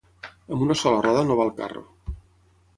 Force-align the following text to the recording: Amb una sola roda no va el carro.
Amb 0.55 0.63
una 0.67 0.77
sola 0.79 1.03
roda 1.07 1.23
no 1.29 1.37
va 1.43 1.47
el 1.51 1.55
carro. 1.63 1.87